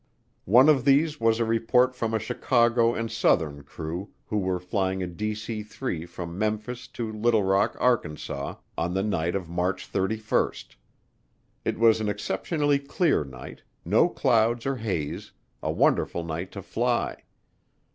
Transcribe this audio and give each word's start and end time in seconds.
One 0.49 0.67
of 0.67 0.83
these 0.83 1.19
was 1.19 1.39
a 1.39 1.45
report 1.45 1.93
from 1.95 2.11
a 2.15 2.17
Chicago 2.17 2.95
and 2.95 3.11
Southern 3.11 3.61
crew 3.61 4.09
who 4.25 4.39
were 4.39 4.59
flying 4.59 5.03
a 5.03 5.07
DC 5.07 5.63
3 5.63 6.07
from 6.07 6.39
Memphis 6.39 6.87
to 6.97 7.11
Little 7.13 7.43
Rock, 7.43 7.77
Arkansas, 7.79 8.55
on 8.75 8.95
the 8.95 9.03
night 9.03 9.35
of 9.35 9.47
March 9.47 9.85
31. 9.85 10.53
It 11.63 11.77
was 11.77 12.01
an 12.01 12.09
exceptionally 12.09 12.79
clear 12.79 13.23
night, 13.23 13.61
no 13.85 14.09
clouds 14.09 14.65
or 14.65 14.77
haze, 14.77 15.33
a 15.61 15.71
wonderful 15.71 16.23
night 16.23 16.51
to 16.53 16.63
fly. 16.63 17.17